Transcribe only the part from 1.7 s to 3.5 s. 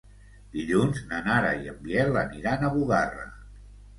en Biel aniran a Bugarra.